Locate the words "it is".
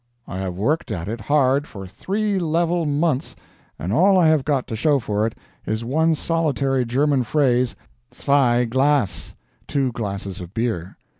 5.27-5.85